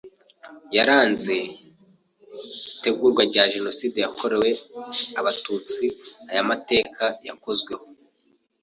[0.75, 1.35] yaranze
[2.73, 4.49] itegurwa rya Jenoside yakorewe
[5.19, 5.85] Abatutsi
[6.29, 7.85] aya mateka yakozweho